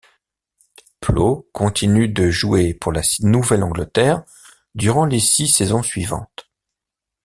[0.99, 4.23] Pleau continue de jouer pour la Nouvelle-Angleterre
[4.73, 6.49] durant les six saisons suivantes.